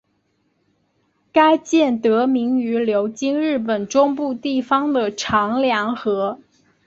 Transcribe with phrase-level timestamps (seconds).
[1.31, 6.39] 该舰得名于流经日本中部地方的长良河。